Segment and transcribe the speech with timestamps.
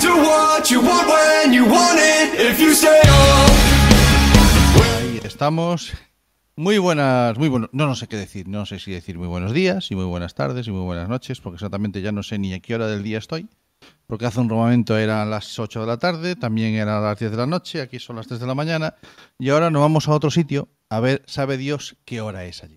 [0.00, 3.00] what you want when you want it if you stay.
[4.96, 5.92] Ahí estamos.
[6.56, 9.52] Muy buenas, muy buenos, no, no sé qué decir, no sé si decir muy buenos
[9.52, 12.52] días y muy buenas tardes y muy buenas noches, porque exactamente ya no sé ni
[12.52, 13.48] a qué hora del día estoy,
[14.06, 17.36] porque hace un momento eran las 8 de la tarde, también eran las 10 de
[17.38, 18.96] la noche, aquí son las 3 de la mañana,
[19.38, 22.76] y ahora nos vamos a otro sitio a ver, sabe Dios qué hora es allí.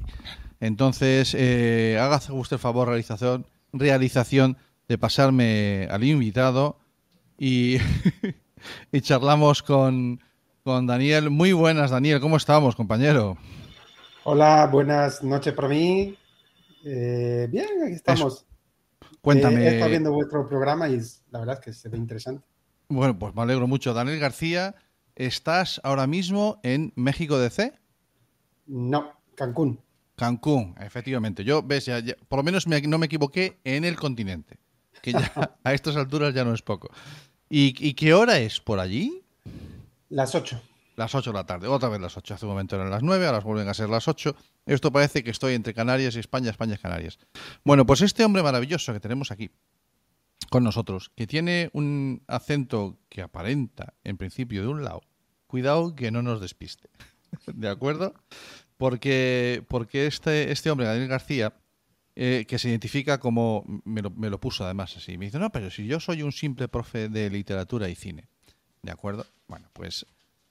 [0.62, 4.58] Entonces, eh, haga usted el favor, realización, realización
[4.88, 6.80] de pasarme al invitado
[7.38, 7.78] y,
[8.92, 10.20] y charlamos con,
[10.64, 11.30] con Daniel.
[11.30, 13.38] Muy buenas, Daniel, ¿cómo estamos, compañero?
[14.24, 16.18] Hola, buenas noches para mí.
[16.84, 18.46] Eh, bien, aquí estamos.
[19.22, 19.64] Cuéntame.
[19.64, 21.00] Eh, he estado viendo vuestro programa y
[21.32, 22.44] la verdad es que se ve interesante.
[22.88, 23.94] Bueno, pues me alegro mucho.
[23.94, 24.76] Daniel García,
[25.16, 27.74] ¿estás ahora mismo en México DC?
[28.68, 29.80] No, Cancún.
[30.16, 31.44] Cancún, efectivamente.
[31.44, 34.58] Yo, ves, ya, ya- por lo menos me- no me equivoqué en el continente,
[35.02, 35.32] que ya
[35.64, 36.90] a estas alturas ya no es poco.
[37.50, 39.24] ¿Y, y qué hora es por allí?
[40.10, 40.62] Las 8.
[40.96, 42.36] Las 8 de la tarde, otra vez las 8.
[42.36, 44.36] Hace un momento eran las 9, ahora vuelven a ser las 8.
[44.66, 47.20] Esto parece que estoy entre Canarias y España, España y Canarias.
[47.66, 49.52] Bueno, pues este hombre maravilloso que tenemos aquí
[50.50, 55.02] con nosotros, que tiene un acento que aparenta en principio de un lado,
[55.48, 56.90] cuidado que no nos despiste.
[57.54, 58.14] ¿De acuerdo?
[58.78, 61.54] Porque, porque este, este hombre, Daniel García,
[62.16, 65.52] eh, que se identifica como, me lo, me lo puso además así, me dice, no,
[65.52, 68.28] pero si yo soy un simple profe de literatura y cine.
[68.82, 69.26] ¿De acuerdo?
[69.48, 70.06] Bueno, pues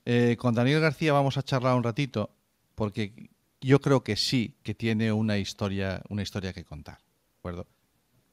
[0.05, 2.31] eh, con Daniel García vamos a charlar un ratito
[2.75, 6.99] porque yo creo que sí que tiene una historia, una historia que contar.
[6.99, 7.67] ¿De acuerdo?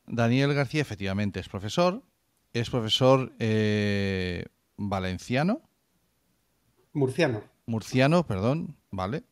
[0.08, 2.04] Daniel García efectivamente es profesor,
[2.54, 4.46] es profesor eh,
[4.76, 5.62] valenciano,
[6.94, 7.44] Murciano.
[7.66, 9.24] murciano, perdón, ¿vale?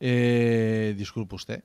[0.00, 1.64] Eh, disculpe usted.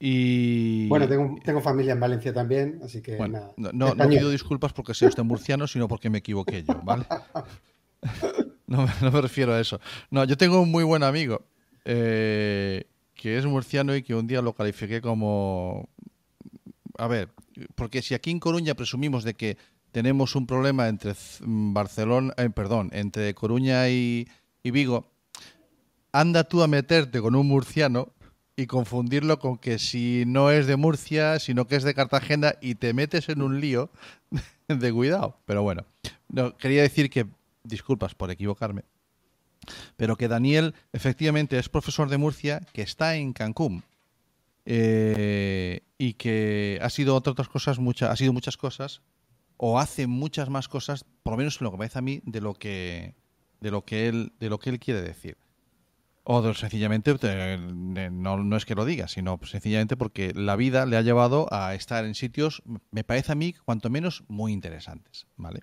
[0.00, 3.72] Y Bueno, tengo, tengo familia en Valencia también, así que bueno, nada.
[3.72, 7.04] no, no- pido disculpas porque sea usted murciano, sino porque me equivoqué yo, ¿vale?
[8.68, 9.80] No, me- no me refiero a eso.
[10.10, 11.42] No, yo tengo un muy buen amigo
[11.86, 15.88] eh, que es murciano y que un día lo califiqué como...
[16.98, 17.30] A ver,
[17.74, 19.56] porque si aquí en Coruña presumimos de que
[19.90, 24.28] tenemos un problema entre Barcelona, eh, perdón, entre Coruña y,
[24.62, 25.10] y Vigo,
[26.12, 28.12] anda tú a meterte con un murciano
[28.58, 32.74] y confundirlo con que si no es de Murcia, sino que es de Cartagena y
[32.74, 33.88] te metes en un lío
[34.68, 35.38] de cuidado.
[35.46, 35.84] Pero bueno,
[36.28, 37.24] no, quería decir que,
[37.62, 38.82] disculpas por equivocarme,
[39.96, 43.84] pero que Daniel efectivamente es profesor de Murcia que está en Cancún.
[44.66, 49.02] eh, y que ha sido otras cosas muchas ha sido muchas cosas
[49.56, 52.20] o hace muchas más cosas por lo menos en lo que me parece a mí
[52.24, 53.14] de lo que
[53.60, 55.38] de lo que él de lo que él quiere decir
[56.30, 57.14] o sencillamente
[58.12, 61.74] no, no es que lo diga, sino sencillamente porque la vida le ha llevado a
[61.74, 65.60] estar en sitios, me parece a mí, cuanto menos, muy interesantes, ¿vale?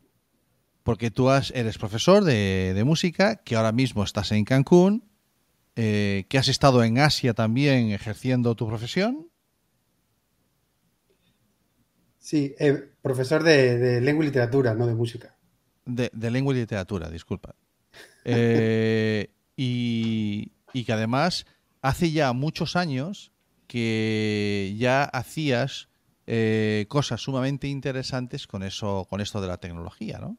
[0.81, 5.03] Porque tú has- eres profesor de, de música, que ahora mismo estás en Cancún,
[5.75, 9.27] eh, que has estado en Asia también ejerciendo tu profesión.
[12.17, 15.35] Sí, eh, profesor de, de lengua y literatura, no de música.
[15.85, 17.53] De, de lengua y literatura, disculpa.
[18.23, 19.29] Eh,
[20.79, 21.45] y, que además
[21.81, 23.31] hace ya muchos años
[23.67, 25.89] que ya hacías
[26.27, 30.37] eh, cosas sumamente interesantes con eso, con esto de la tecnología, ¿no?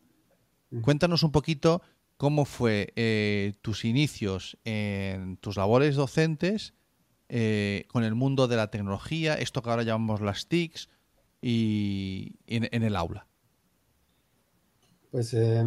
[0.83, 1.81] Cuéntanos un poquito
[2.17, 6.75] cómo fue eh, tus inicios en tus labores docentes
[7.29, 10.89] eh, con el mundo de la tecnología, esto que ahora llamamos las TICs,
[11.41, 13.27] y en- en el aula.
[15.11, 15.63] Pues eh,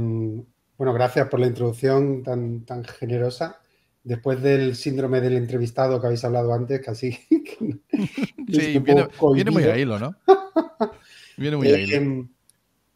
[0.78, 3.60] bueno, gracias por la introducción tan, tan generosa.
[4.04, 7.12] Después del síndrome del entrevistado que habéis hablado antes, casi.
[7.30, 7.80] que
[8.52, 10.16] Sí, viene, muy a hilo, ¿no?
[11.38, 11.96] Viene muy a Eh, hilo.
[11.96, 12.30] em,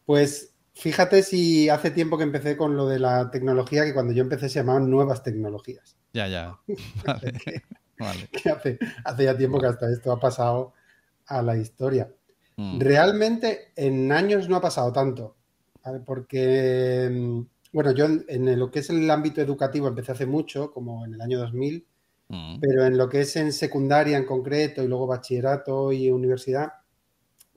[0.06, 4.22] pues fíjate si hace tiempo que empecé con lo de la tecnología, que cuando yo
[4.22, 5.96] empecé se llamaban nuevas tecnologías.
[6.12, 6.58] Ya, ya.
[7.06, 7.32] Vale.
[7.98, 8.28] vale.
[8.32, 10.72] Que hace, hace ya tiempo que hasta esto ha pasado
[11.26, 12.10] a la historia.
[12.56, 12.80] Mm.
[12.80, 15.36] Realmente en años no ha pasado tanto,
[15.84, 16.00] ¿vale?
[16.00, 17.40] porque, mm,
[17.74, 21.12] bueno, yo en, en lo que es el ámbito educativo empecé hace mucho, como en
[21.12, 21.86] el año 2000,
[22.28, 22.58] Mm.
[22.60, 26.72] pero en lo que es en secundaria en concreto y luego bachillerato y universidad,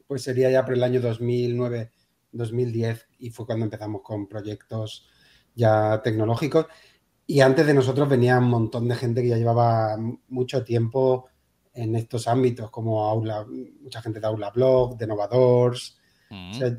[0.07, 1.91] pues sería ya por el año 2009,
[2.31, 5.07] 2010 y fue cuando empezamos con proyectos
[5.55, 6.67] ya tecnológicos.
[7.25, 9.97] Y antes de nosotros venía un montón de gente que ya llevaba
[10.27, 11.27] mucho tiempo
[11.73, 13.45] en estos ámbitos, como Aula,
[13.81, 15.97] mucha gente de Aula Blog, de Novadors.
[16.29, 16.51] Mm.
[16.51, 16.77] O sea,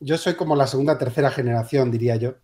[0.00, 2.34] yo soy como la segunda, tercera generación, diría yo,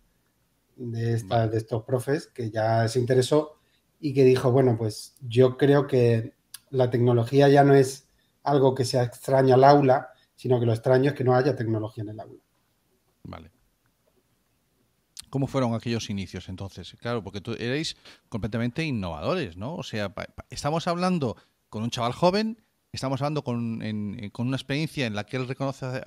[0.89, 3.59] de, esta- de estos profes que ya se interesó
[3.99, 6.33] y que dijo, bueno, pues yo creo que
[6.69, 8.09] la tecnología ya no es
[8.43, 12.03] algo que sea extraño al aula, sino que lo extraño es que no haya tecnología
[12.03, 12.39] en el aula.
[13.23, 13.51] Vale.
[15.29, 16.93] ¿Cómo fueron aquellos inicios entonces?
[16.99, 17.95] Claro, porque tú erais
[18.27, 19.75] completamente innovadores, ¿no?
[19.75, 20.13] O sea,
[20.49, 21.37] estamos hablando
[21.69, 22.61] con un chaval joven,
[22.93, 23.79] estamos hablando con,
[24.31, 26.01] con, una experiencia en la que él reconoce,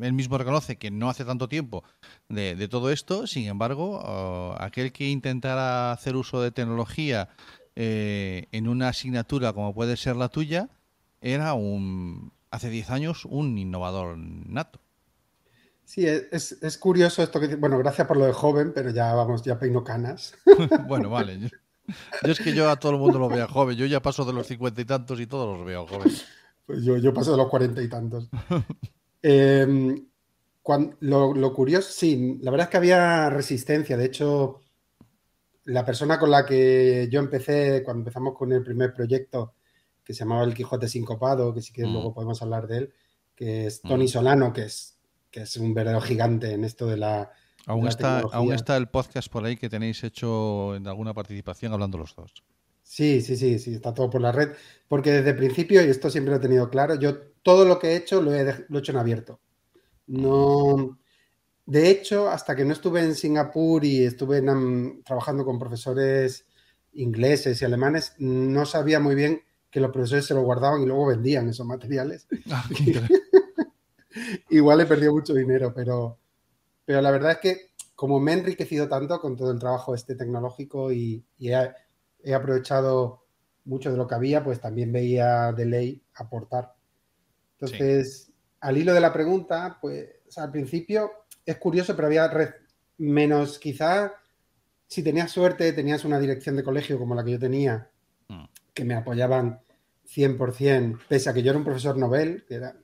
[0.00, 1.82] él mismo reconoce que no hace tanto tiempo
[2.28, 7.30] de, todo esto, sin embargo, uh, aquel que intentara hacer uso de tecnología
[7.74, 10.68] eh, en una asignatura como puede ser la tuya,
[11.20, 14.80] era un, hace 10 años un innovador nato.
[15.84, 17.56] Sí, es, es, curioso esto que...
[17.56, 20.34] Bueno, gracias por lo de joven, pero ya vamos, ya peino canas.
[20.86, 21.50] bueno, vale.
[22.24, 23.76] Yo, es que yo a todo el mundo lo veo joven.
[23.76, 26.12] Yo ya paso de los cincuenta y tantos y todos los veo joven.
[26.66, 28.28] Pues yo, yo paso de los cuarenta y tantos.
[29.22, 30.06] Em,
[31.00, 33.98] lo, lo, curioso, sí, la verdad es que había resistencia.
[33.98, 34.60] De hecho,
[35.64, 39.54] la persona con la que yo empecé, cuando empezamos con el primer proyecto,
[40.02, 41.92] que se llamaba El Quijote Sincopado, que sí que mm.
[41.92, 42.92] luego podemos hablar de él,
[43.34, 44.08] que es Tony mm.
[44.08, 44.96] Solano, que es
[45.30, 47.30] que es un verdadero gigante en esto de la.
[47.66, 51.98] Aún, está, aún está el podcast por ahí que tenéis hecho en alguna participación hablando
[51.98, 52.32] los dos.
[52.82, 54.50] Sí, sí, sí, sí, está todo por la red.
[54.88, 57.88] Porque desde el principio, y esto siempre lo he tenido claro, yo todo lo que
[57.88, 59.40] he hecho lo he, lo he hecho en abierto.
[60.06, 60.98] No.
[61.66, 64.42] De hecho, hasta que no estuve en Singapur y estuve
[65.04, 66.46] trabajando con profesores
[66.92, 71.06] ingleses y alemanes, no sabía muy bien que los profesores se lo guardaban y luego
[71.06, 72.26] vendían esos materiales.
[72.50, 72.68] Ah,
[74.50, 76.18] igual he perdido mucho dinero, pero,
[76.84, 80.14] pero la verdad es que como me he enriquecido tanto con todo el trabajo este
[80.14, 83.26] tecnológico y, he, aprovechado
[83.64, 86.74] mucho de lo que había, pues también veía de ley aportar.
[87.58, 91.10] Entonces, al hilo de la pregunta, pues al principio
[91.44, 92.30] es curioso, pero había
[92.96, 94.14] menos quizá
[94.90, 97.88] si tenías suerte, tenías una dirección de colegio como la que yo tenía,
[98.28, 98.44] mm.
[98.74, 99.60] que me apoyaban
[100.04, 102.74] 100%, pese a que yo era un profesor novel, que era,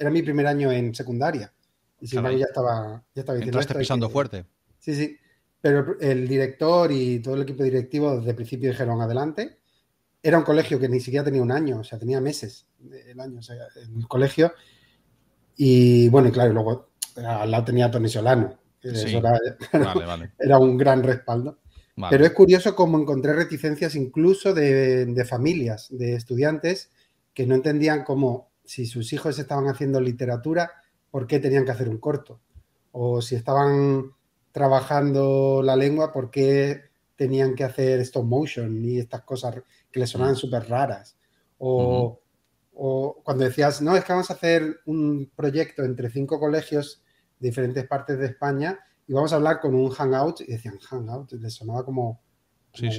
[0.00, 1.52] era mi primer año en secundaria.
[2.00, 4.46] Y sin embargo ya estaba, ya estaba diciendo Entraste pisando fuerte.
[4.78, 5.16] Sí, sí.
[5.60, 9.58] Pero el director y todo el equipo directivo desde el principio dijeron adelante.
[10.22, 12.66] Era un colegio que ni siquiera tenía un año, o sea, tenía meses
[13.06, 14.52] el año, o sea, el colegio.
[15.56, 18.58] Y bueno, y claro, luego al lado tenía Tony Solano.
[18.82, 19.38] era,
[19.72, 20.32] vale, vale.
[20.38, 21.58] era, un gran respaldo.
[22.10, 26.90] Pero es curioso cómo encontré reticencias incluso de, de, familias, de estudiantes
[27.34, 30.70] que no entendían cómo si sus hijos estaban haciendo literatura,
[31.10, 32.40] ¿por qué tenían que hacer un corto?
[32.92, 34.12] O si estaban
[34.52, 36.82] trabajando la lengua, ¿por qué
[37.16, 40.36] tenían que hacer stop motion y estas cosas que les sonaban mm.
[40.36, 41.16] súper raras?
[41.58, 42.20] O,
[43.24, 47.02] cuando decías, no, es que vamos a hacer un proyecto entre cinco colegios
[47.40, 48.78] de diferentes partes de España
[49.08, 52.20] y vamos a hablar con un hangout, y decían hangout, les sonaba como,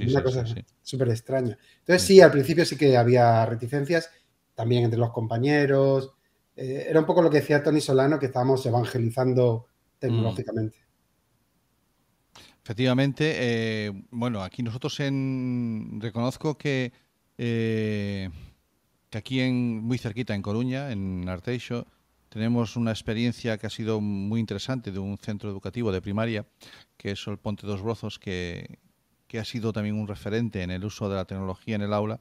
[0.10, 0.44] una cosa
[0.82, 1.58] súper extraña.
[1.80, 4.10] Entonces sí, al principio sí que había reticencias
[4.56, 6.12] también entre los compañeros.
[6.62, 9.68] Eh, era un poco lo que decía Tony Solano, que estábamos evangelizando
[9.98, 10.78] tecnológicamente.
[12.62, 16.92] Efectivamente, eh, bueno, aquí nosotros en reconozco que,
[17.38, 18.30] eh,
[19.10, 21.88] que aquí en muy cerquita en Coruña, en Arteixo,
[22.28, 26.46] tenemos una experiencia que ha sido muy interesante de un centro educativo de primaria,
[26.98, 28.80] que es el Ponte dos Brozos, que,
[29.28, 32.20] que ha sido también un referente en el uso de la tecnología en el aula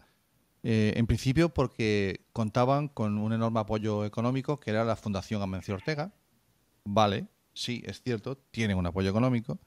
[0.62, 5.74] eh, en principio porque contaban con un enorme apoyo económico que era la Fundación Amencio
[5.74, 6.12] Ortega.
[6.84, 9.58] Vale, sí, es cierto, tienen un apoyo económico,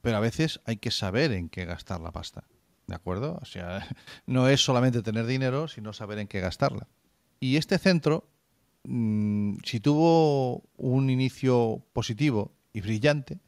[0.00, 2.44] pero a veces hay que saber en qué gastar la pasta.
[2.86, 3.38] ¿De acuerdo?
[3.40, 3.86] O sea,
[4.26, 6.88] no es solamente tener dinero, sino saber en qué gastarla.
[7.40, 8.28] Y este centro,
[8.84, 13.40] mm, si tuvo un inicio positivo y brillante,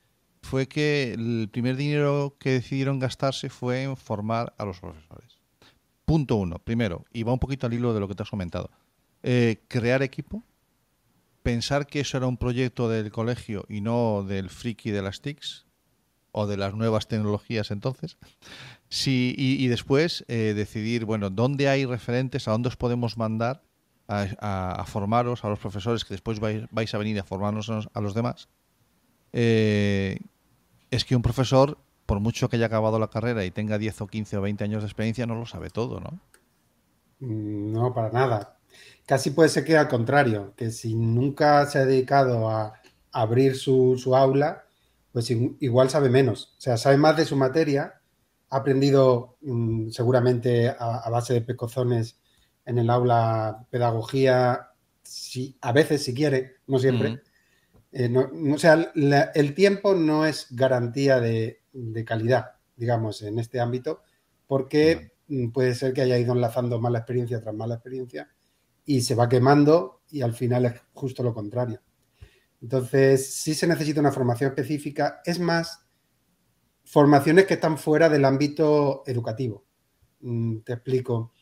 [0.43, 5.34] fue que el primer dinero que decidieron gastarse fue en formar a los profesores.
[6.05, 6.59] Punto uno.
[6.59, 8.71] Primero, y va un poquito al hilo de lo que te has comentado.
[9.23, 10.43] Eh, crear equipo.
[11.43, 15.67] Pensar que eso era un proyecto del colegio y no del friki de las TICs
[16.33, 18.19] o de las nuevas tecnologías entonces.
[18.91, 23.65] Sí, y, después eh, decidir, bueno, dónde hay referentes, a dónde os podemos mandar
[24.07, 28.49] a, formaros, a los profesores que después vais, a venir a formarnos a los demás.
[29.33, 30.21] Eh,
[30.93, 34.07] es que un profesor por mucho que haya acabado la carrera y tenga 10 o
[34.07, 36.21] 15 o 20 años de experiencia, no lo sabe todo, ¿no?
[37.21, 38.59] Mm, no, para nada.
[39.07, 42.75] Casi puede ser que al contrario, que si nunca se ha dedicado a
[43.13, 44.65] abrir su, aula,
[45.13, 46.55] pues igual sabe menos.
[46.59, 48.01] O sea, sabe más de su materia,
[48.51, 52.19] ha aprendido mm, seguramente a, base de pecozones
[52.67, 54.71] en el aula pedagogía,
[55.03, 57.21] si, a veces si quiere, no siempre.
[57.93, 58.91] Eh, o sea,
[59.35, 64.03] el tiempo no es garantía de, de calidad, digamos, en este ámbito,
[64.47, 68.31] porque mm, puede ser que haya ido enlazando mala experiencia tras mala experiencia
[68.87, 71.81] y se va quemando y al final es justo lo contrario.
[72.63, 75.21] Entonces, sí se necesita una formación específica.
[75.25, 75.85] Es más,
[76.85, 79.65] formaciones que están fuera del ámbito educativo.
[80.21, 81.33] Mm, te explico.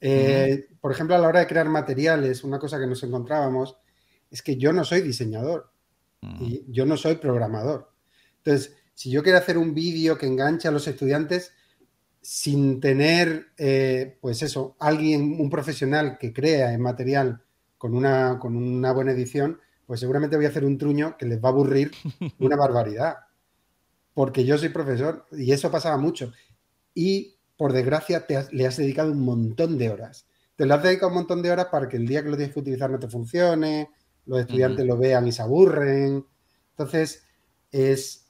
[0.00, 3.76] Eh, por ejemplo, a la hora de crear materiales, una cosa que nos encontrábamos
[4.30, 5.72] es que yo no soy diseñador
[6.38, 7.92] y yo no soy programador.
[8.38, 11.54] Entonces, si yo quiero hacer un vídeo que enganche a los estudiantes
[12.20, 17.42] sin tener, eh, pues eso, alguien, un profesional que crea en material
[17.78, 21.42] con una, con una buena edición, pues seguramente voy a hacer un truño que les
[21.42, 21.92] va a aburrir
[22.40, 23.16] una barbaridad.
[24.12, 26.34] Porque yo soy profesor y eso pasaba mucho.
[26.92, 30.26] Y por desgracia, te le has dedicado un montón de horas.
[30.56, 32.52] Te lo has dedicado un montón de horas para que el día que lo tienes
[32.52, 33.88] que utilizar no te funcione,
[34.26, 36.26] los estudiantes lo vean y se aburren.
[36.72, 37.24] Entonces,
[37.72, 38.29] es,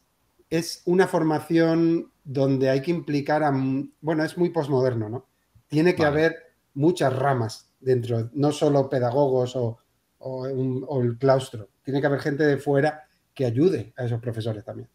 [0.51, 3.53] es una formación donde hay que implicar a...
[4.01, 5.27] Bueno, es muy posmoderno, ¿no?
[5.69, 6.37] Tiene que haber
[6.75, 9.79] muchas ramas dentro, no solo pedagogos o,
[10.19, 11.69] o el claustro.
[11.83, 13.05] Tiene que haber gente de fuera
[13.35, 14.89] que ayude a esos profesores también.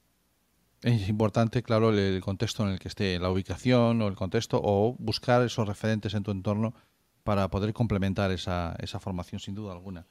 [0.85, 4.95] Es importante, claro, el, contexto en el que esté, la ubicación o el contexto, o
[4.99, 6.75] buscar esos referentes en tu entorno
[7.23, 10.05] para poder complementar esa, esa formación, sin duda alguna.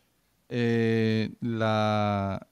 [0.49, 2.49] Eh, la,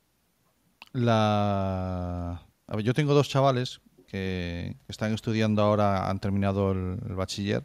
[0.92, 2.46] la,
[2.80, 7.64] yo tengo dos chavales que están estudiando ahora, han terminado el, bachiller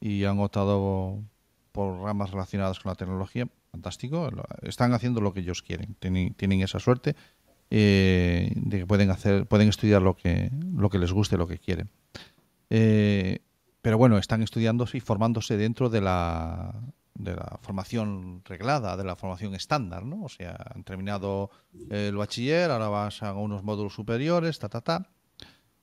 [0.00, 1.22] y han optado
[1.72, 3.48] por ramas relacionadas con la tecnología.
[3.70, 4.30] Fantástico,
[4.62, 7.16] están haciendo lo que ellos quieren, tienen, esa suerte
[7.70, 11.58] eh, de que pueden hacer, pueden estudiar lo que, lo que les guste, lo que
[11.58, 11.90] quieren.
[12.70, 13.40] Eh,
[13.82, 16.74] pero bueno, están estudiando y formándose dentro de la,
[17.14, 20.24] de la formación reglada, de la formación estándar, ¿no?
[20.24, 21.50] O sea, han terminado
[21.90, 25.08] el bachiller, ahora vas a unos módulos superiores, ta, ta, ta.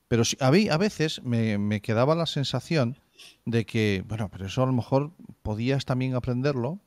[0.08, 2.98] Pero a a veces me, me, quedaba la sensación
[3.46, 5.12] de que, bueno, pero eso a lo mejor
[5.42, 6.80] podías también aprenderlo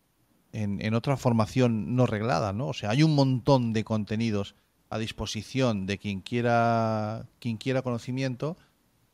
[0.51, 2.67] en, en otra formación no reglada, ¿no?
[2.67, 4.55] O sea, hay un montón de contenidos
[4.89, 8.57] a disposición de quien quiera, quien quiera conocimiento,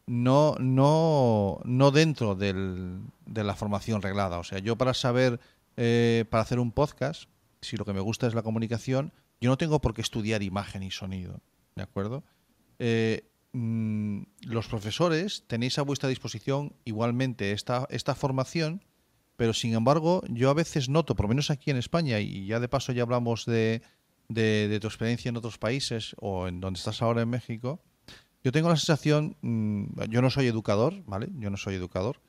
[0.08, 4.40] no, no, no dentro del, de la formación reglada.
[4.40, 5.40] O sea, yo para saber,
[5.78, 7.30] eh, para hacer un podcast,
[7.62, 10.84] si lo que me gusta es la comunicación, yo no tengo por qué estudiar imagen
[10.84, 11.42] y sonido.
[11.76, 12.24] ¿De acuerdo?
[12.80, 18.84] Eh, mm, los profesores tenéis a vuestra disposición igualmente esta, esta formación,
[19.38, 22.60] pero sin embargo yo a veces noto, por lo menos aquí en España, y ya
[22.60, 23.82] de paso ya hablamos de,
[24.34, 27.82] de, tu experiencia en otros países o en donde estás ahora en México,
[28.44, 31.30] yo tengo la sensación, mm, yo no soy educador, ¿vale?
[31.38, 32.20] Yo no soy educador,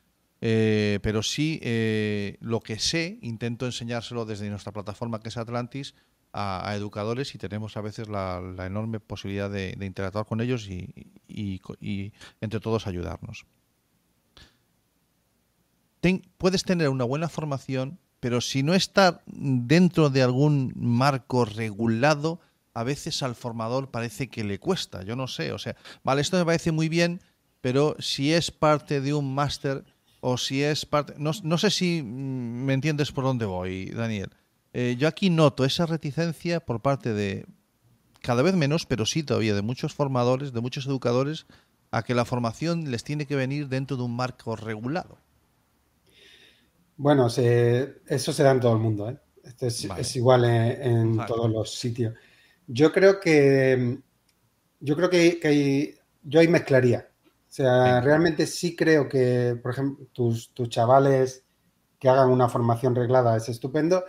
[0.40, 5.94] eh, pero sí eh, lo que sé, intento enseñárselo desde nuestra plataforma que es Atlantis
[6.32, 11.12] a, educadores y tenemos a veces la, enorme posibilidad de, interactuar con ellos y,
[12.40, 13.46] entre todos ayudarnos.
[16.38, 22.38] puedes tener una buena formación pero si no está dentro de algún marco regulado,
[22.74, 26.38] a veces al formador parece que le cuesta, yo no sé, o sea, vale, esto
[26.38, 27.20] me parece muy bien,
[27.60, 29.84] pero si es parte de un máster
[30.20, 34.30] o si es parte, no, sé si mm, me entiendes por dónde voy, Daniel.
[34.72, 37.44] Eh, yo aquí noto esa reticencia por parte de
[38.20, 41.46] cada vez menos, pero sí todavía de muchos formadores, de muchos educadores,
[41.90, 45.18] a que la formación les tiene que venir dentro de un marco regulado.
[46.96, 49.10] Bueno, eso se da en todo el mundo.
[49.10, 49.18] ¿eh?
[49.60, 52.14] es, igual en, todos los sitios.
[52.66, 53.98] Yo creo que
[54.82, 57.08] yo creo que, hay, yo ahí mezclaría.
[57.24, 61.44] O sea, realmente sí creo que, por ejemplo, tus, tus chavales
[61.98, 64.04] que hagan una formación reglada es estupendo.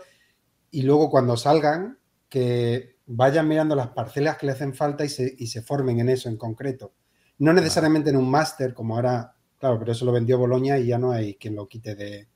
[0.72, 5.36] Y luego cuando salgan, que vayan mirando las parcelas que le hacen falta y se,
[5.38, 6.94] y se formen en eso en concreto.
[7.38, 10.98] No necesariamente en un máster, como ahora, claro, pero eso lo vendió Boloña y ya
[10.98, 12.28] no hay quien lo quite de,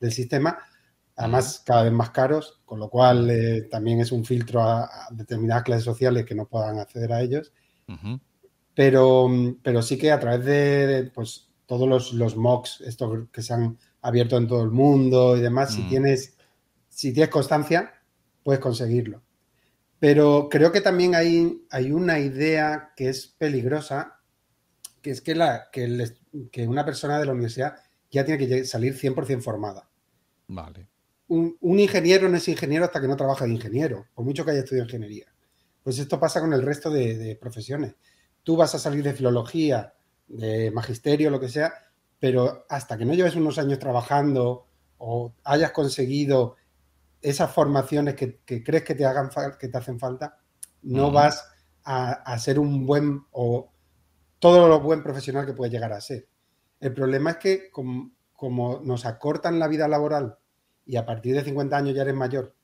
[0.00, 0.58] del sistema,
[1.22, 5.62] además cada vez más caros, con lo cual eh, también es un filtro a, determinadas
[5.62, 7.52] clases sociales que no puedan acceder a ellos.
[8.74, 9.30] pero,
[9.62, 13.78] pero sí que a través de pues, todos los, los mocks, estos que se han
[14.00, 15.88] abierto en todo el mundo y demás, si, mm.
[15.88, 16.36] tienes,
[16.88, 17.94] si tienes constancia,
[18.42, 19.22] puedes conseguirlo.
[20.00, 24.20] Pero creo que también hay, hay una idea que es peligrosa,
[25.00, 26.10] que es que, la, que,
[26.50, 27.76] que una persona de la universidad
[28.10, 29.88] ya tiene que salir 100% formada.
[30.48, 30.91] Vale.
[31.34, 34.60] Un, ingeniero no es ingeniero hasta que no trabaja de ingeniero, por mucho que haya
[34.60, 35.32] estudiado ingeniería.
[35.82, 37.94] Pues esto pasa con el resto de, profesiones.
[38.42, 39.94] Tú vas a salir de filología,
[40.28, 41.72] de magisterio, lo que sea,
[42.18, 44.66] pero hasta que no lleves unos años trabajando
[44.98, 46.56] o hayas conseguido
[47.22, 50.38] esas formaciones que, crees que te, hagan que te hacen falta,
[50.82, 51.48] no vas
[51.84, 53.72] a, ser un buen o
[54.38, 56.28] todo lo buen profesional que puedes llegar a ser.
[56.78, 60.36] El problema es que como nos acortan la vida laboral
[60.86, 62.54] y a partir de 50 años ya eres mayor,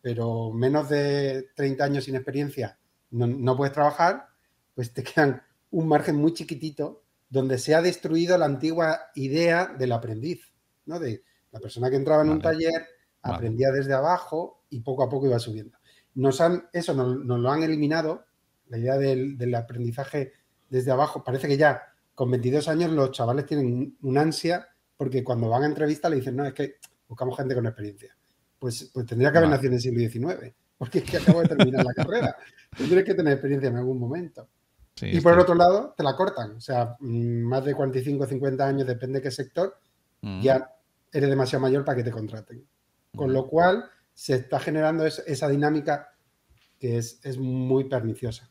[0.00, 2.78] pero menos de 30 años sin experiencia
[3.10, 4.28] no, puedes trabajar,
[4.74, 9.92] pues te quedan un margen muy chiquitito donde se ha destruido la antigua idea del
[9.92, 10.52] aprendiz,
[10.86, 10.98] ¿no?
[10.98, 11.22] De
[11.52, 12.86] la persona que entraba en un taller,
[13.22, 13.36] Vale.
[13.36, 15.76] aprendía desde abajo y poco a poco iba subiendo.
[16.14, 18.24] Nos han, eso nos, nos lo han eliminado,
[18.68, 20.32] la idea del, del aprendizaje
[20.70, 21.22] desde abajo.
[21.22, 21.82] Parece que ya
[22.14, 26.36] con 22 años los chavales tienen un ansia porque cuando van a entrevista le dicen,
[26.36, 26.76] no, es que
[27.08, 28.14] buscamos gente con experiencia.
[28.58, 29.56] Pues, pues tendría que haber Vale.
[29.56, 32.36] nacido en el siglo XIX, porque es que acabo de terminar la carrera.
[32.76, 34.48] Tendrías que tener experiencia en algún momento.
[34.94, 36.56] Sí, Y por el otro lado, te la cortan.
[36.56, 39.78] O sea, mm, más de 45 o 50 años, depende de qué sector,
[40.20, 40.40] Mm.
[40.42, 40.74] ya
[41.12, 42.66] eres demasiado mayor para que te contraten.
[43.14, 46.08] Con lo cual, se está generando es- esa dinámica
[46.80, 48.50] que es, es muy perniciosa.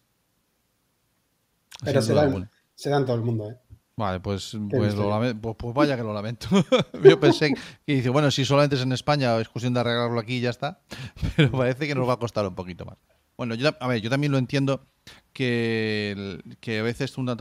[1.84, 3.52] Pero se da, se da en todo el mundo.
[3.52, 3.58] ¿eh?
[3.98, 5.10] Vale, pues, pues, lo misterio.
[5.10, 6.48] lame- pues, pues vaya que lo lamento.
[7.04, 7.54] Yo pensé
[7.86, 10.51] que dice, bueno, si solamente es en España, es cuestión de arreglarlo aquí y ya
[10.51, 10.82] está.
[11.36, 12.98] Pero parece que nos va a costar un poquito más.
[13.38, 14.86] Bueno, yo, a ver, yo también lo entiendo
[15.34, 17.36] que, que a veces uno,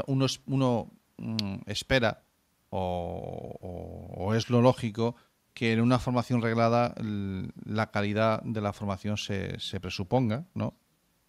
[0.47, 2.23] uno, mm, espera
[2.71, 5.17] o, o- o es lo lógico
[5.55, 6.95] que en una formación reglada
[7.65, 10.75] la calidad de la formación se, se presuponga, ¿no?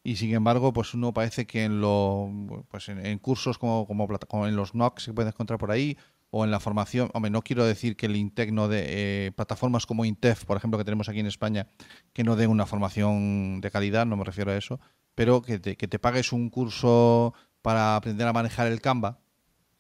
[0.08, 2.32] Y sin embargo, pues uno parece que en lo
[2.72, 5.98] pues en, en cursos como, como, en los NOC se puede encontrar por ahí,
[6.30, 9.86] o en la formación, hombre, no quiero decir que el INTEC no de eh, plataformas
[9.86, 11.68] como INTEF, por ejemplo, que tenemos aquí en España,
[12.14, 14.80] que no den una formación de calidad, no me refiero a eso,
[15.14, 19.20] pero que te, que te pagues un curso para aprender a manejar el Canva,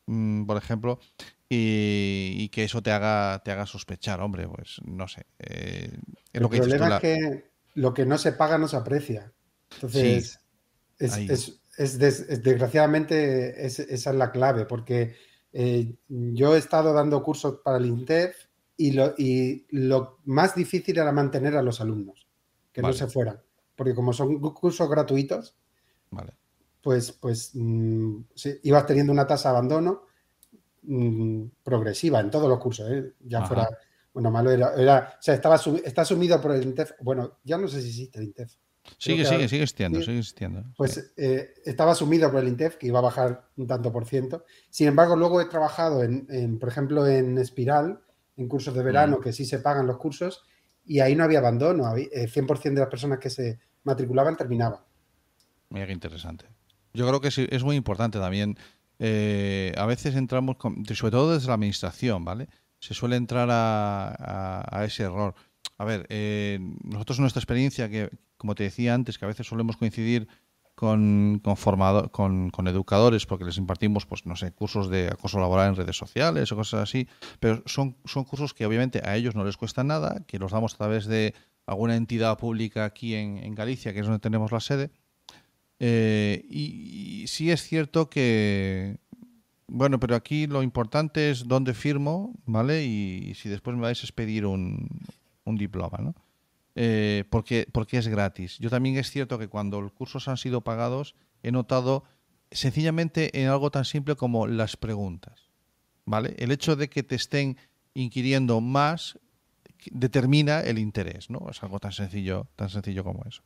[0.07, 0.99] mm, por ejemplo,
[1.47, 5.25] y, y que eso te haga, te haga sospechar, hombre, pues no sé.
[5.39, 5.99] eh, es
[6.33, 9.31] El lo que problema es que lo que no se paga no se aprecia.
[9.77, 10.39] Entonces,
[10.99, 15.15] es, es- es des- es- desgraciadamente es- esa es la clave, porque
[15.53, 18.35] eh, yo he estado dando cursos para el INTEF
[18.75, 22.27] y lo, y lo más difícil era mantener a los alumnos,
[22.71, 22.93] que Vale.
[22.93, 23.41] no se fueran.
[23.75, 25.55] Porque como son cu- cursos gratuitos,
[26.11, 26.33] Vale.
[26.81, 30.03] pues, pues mm, sí, ibas teniendo una tasa de abandono
[30.83, 33.13] mm, progresiva en todos los cursos, ¿eh?
[33.19, 33.47] ya Ajá.
[33.47, 33.69] fuera,
[34.13, 37.67] bueno, malo era, era o sea, estaba está asumido por el INTEF, bueno, ya no
[37.67, 38.53] sé si existe el INTEF,
[38.97, 40.63] Sigue, que sigue, sigue existiendo, sigue existiendo.
[40.77, 41.01] pues sí.
[41.17, 44.45] eh, estaba asumido por el INTEF que iba a bajar un tanto por ciento.
[44.69, 47.99] Sin embargo, luego he trabajado, en, en, por ejemplo, en Espiral,
[48.37, 49.21] en cursos de verano, Mm.
[49.21, 50.43] que sí se pagan los cursos,
[50.85, 54.79] y ahí no había abandono, había- eh, 100% de las personas que se matriculaban terminaban.
[55.69, 56.45] Mira qué interesante.
[56.93, 58.57] Yo creo que es muy importante también.
[58.99, 62.47] eh, a veces entramos, con- sobre todo desde la administración, ¿vale?
[62.79, 65.35] Se suele entrar a, a- a ese error.
[65.77, 69.77] A ver, eh, nosotros nuestra experiencia, que como te decía antes, que a veces solemos
[69.77, 70.27] coincidir
[70.75, 75.39] con, con, formado- con, con educadores porque les impartimos, pues no sé, cursos de acoso
[75.39, 77.07] laboral en redes sociales o cosas así,
[77.39, 80.75] pero son, son cursos que obviamente a ellos no les cuesta nada, que los damos
[80.75, 81.33] a través de
[81.65, 84.91] alguna entidad pública aquí en, en Galicia, que es donde tenemos la sede.
[85.79, 88.97] Eh, y, y sí es cierto que,
[89.67, 92.85] bueno, pero aquí lo importante es dónde firmo, ¿vale?
[92.85, 94.87] Y, si después me vais a expedir un,
[95.43, 96.15] un diploma, ¿no?
[96.79, 98.59] Eh, porque, porque es gratis.
[98.59, 102.03] Yo también es cierto que cuando los cursos han sido pagados, he notado
[102.51, 105.49] sencillamente en algo tan simple como las preguntas,
[106.05, 106.35] ¿vale?
[106.37, 107.57] El hecho de que te estén
[107.95, 109.17] inquiriendo más
[109.89, 111.47] determina el interés, ¿no?
[111.49, 113.41] Es algo tan sencillo, tan sencillo como eso.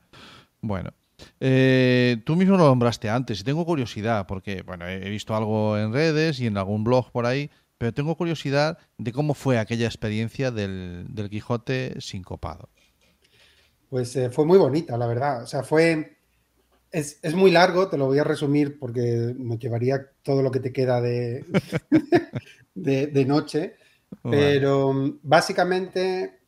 [0.59, 0.91] Bueno,
[1.39, 5.93] eh, tú mismo lo nombraste antes y tengo curiosidad porque, bueno, he visto algo en
[5.93, 10.51] redes y en algún blog por ahí, pero tengo curiosidad de cómo fue aquella experiencia
[10.51, 12.67] del, del Quijote sincopado.
[13.91, 15.43] Pues eh, fue muy bonita, la verdad.
[15.43, 16.17] O sea, fue...
[16.91, 20.61] Es, es, muy largo, te lo voy a resumir porque nos llevaría todo lo que
[20.61, 21.45] te queda de,
[22.73, 23.75] de, de noche,
[24.23, 25.13] pero vale.
[25.23, 26.39] básicamente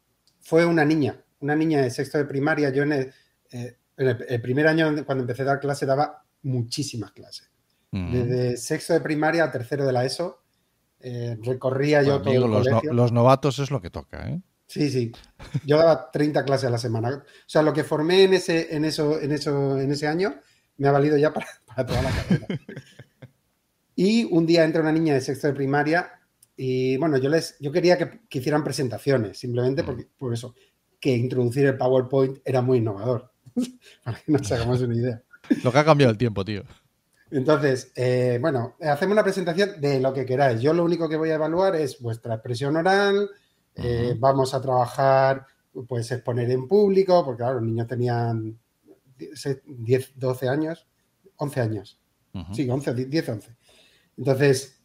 [0.41, 2.71] fue una niña, una niña de sexto de primaria.
[2.71, 3.13] Yo en el,
[3.51, 7.49] eh, en el, el primer año cuando empecé a dar clase daba muchísimas clases.
[7.91, 8.11] Uh -huh.
[8.11, 10.43] Desde sexto de primaria a tercero de la ESO
[10.99, 12.91] eh, recorría bueno, yo todo el los, colegio.
[12.91, 14.41] no, los novatos es lo que toca, ¿eh?
[14.67, 15.11] Sí, sí.
[15.65, 17.09] Yo daba 30 clases a la semana.
[17.15, 20.35] O sea, lo que formé en ese, en eso, en eso, en ese año
[20.77, 22.47] me ha valido ya para, para toda la carrera.
[23.95, 26.11] y un día entra una niña de sexto de primaria
[26.55, 30.55] y bueno, yo les, yo quería que, que hicieran presentaciones, simplemente porque, por eso,
[30.99, 33.33] que introducir el PowerPoint era muy innovador.
[34.03, 35.21] para que nos hagamos una idea.
[35.63, 36.63] Lo que ha cambiado el tiempo, tío.
[37.31, 40.61] Entonces, eh, bueno, hacemos una presentación de lo que queráis.
[40.61, 43.29] Yo lo único que voy a evaluar es vuestra expresión oral,
[43.77, 44.19] uh -huh.
[44.19, 45.45] vamos a trabajar,
[45.87, 48.59] pues exponer en público, porque claro, los niños tenían
[49.17, 50.87] 10, 12 años,
[51.37, 51.99] 11 años.
[52.33, 52.53] Uh -huh.
[52.53, 53.57] Sí, 11, 10, 11.
[54.17, 54.79] Entonces,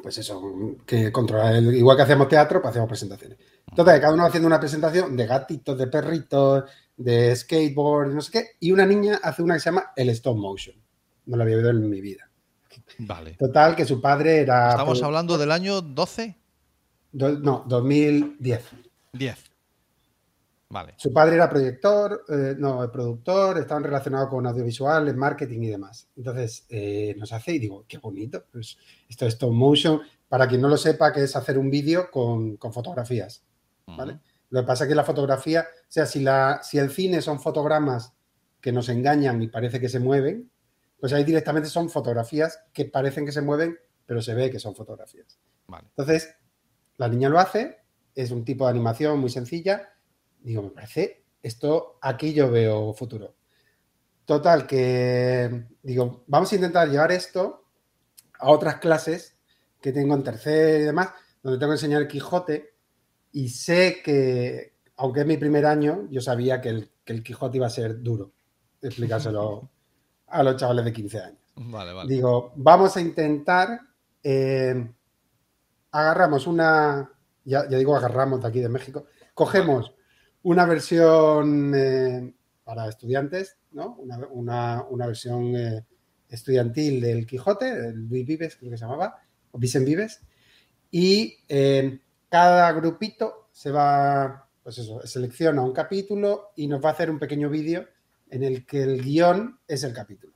[0.00, 0.40] pues eso,
[0.86, 3.38] que controlar, el, igual que hacemos teatro, pues hacemos presentaciones.
[3.68, 6.64] Entonces, cada uno haciendo una presentación de gatitos, de perritos,
[6.96, 10.36] de skateboard, no sé qué, y una niña hace una que se llama el stop
[10.36, 10.76] motion.
[11.26, 12.30] No lo había oído en mi vida.
[12.98, 13.36] Vale.
[13.38, 14.70] Total, que su padre era...
[14.70, 16.36] Estamos hablando del año 12,
[17.12, 18.64] do- no, 2010.
[19.12, 19.38] 10.
[20.68, 20.94] Vale.
[20.96, 26.08] Su padre era proyector, eh, no, productor, estaban relacionados con audiovisuales, marketing y demás.
[26.16, 28.44] Entonces eh, nos hace y digo, qué bonito.
[28.50, 30.00] Pues esto es stop motion.
[30.28, 33.44] Para quien no lo sepa, que es hacer un vídeo con, con fotografías.
[33.86, 34.18] ¿vale?
[34.48, 37.38] Lo que pasa es que la fotografía, o sea, si, la, si el cine son
[37.38, 38.14] fotogramas
[38.60, 40.50] que nos engañan y parece que se mueven,
[40.98, 44.74] pues ahí directamente son fotografías que parecen que se mueven, pero se ve que son
[44.74, 45.38] fotografías.
[45.66, 45.88] Vale.
[45.88, 46.34] Entonces,
[47.02, 47.78] la niña lo hace,
[48.14, 49.92] es un tipo de animación muy sencilla.
[50.40, 53.34] Digo, me parece, esto aquí yo veo futuro.
[54.24, 57.64] Total, que digo, vamos a intentar llevar esto
[58.38, 59.36] a otras clases
[59.80, 61.10] que tengo en tercer y demás,
[61.42, 62.74] donde tengo que enseñar el Quijote
[63.32, 67.56] y sé que, aunque es mi primer año, yo sabía que el, que el Quijote
[67.56, 68.32] iba a ser duro
[68.80, 69.70] explicárselo
[70.28, 71.40] a los chavales de 15 años.
[71.56, 72.12] Vale, vale.
[72.12, 73.80] Digo, vamos a intentar,
[74.22, 74.88] eh,
[75.92, 77.10] agarramos una,
[77.44, 79.94] ya, ya digo agarramos de aquí de México, cogemos
[80.42, 83.94] una versión eh, para estudiantes, ¿no?
[83.96, 85.84] Una, una- una versión eh,
[86.28, 89.18] estudiantil del Quijote, Luis Vives creo que se llamaba,
[89.52, 90.20] o Vicent Vives,
[90.90, 96.92] y eh, cada grupito se va, pues eso, selecciona un capítulo y nos va a
[96.92, 97.86] hacer un pequeño vídeo
[98.30, 100.32] en el que el guion es el capítulo.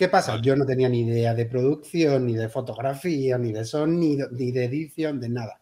[0.00, 0.32] ¿Qué pasa?
[0.32, 0.42] Vale.
[0.42, 4.64] Yo no tenía ni idea de producción, ni de fotografía, ni de sonido, ni de
[4.64, 5.60] edición, de nada.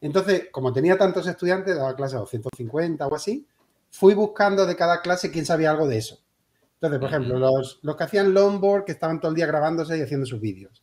[0.00, 3.46] Entonces, como tenía tantos estudiantes, daba clases a 250 o así,
[3.88, 6.18] fui buscando de cada clase quién sabía algo de eso.
[6.74, 10.00] Entonces, por ejemplo, los, los que hacían longboard, que estaban todo el día grabándose y
[10.00, 10.82] haciendo sus vídeos.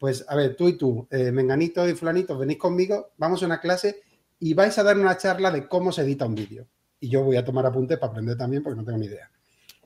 [0.00, 3.60] Pues, a ver, tú y tú, eh, Menganito y Fulanito, venís conmigo, vamos a una
[3.60, 4.02] clase
[4.40, 6.66] y vais a dar una charla de cómo se edita un vídeo.
[6.98, 9.30] Y yo voy a tomar apuntes para aprender también porque no tengo ni idea.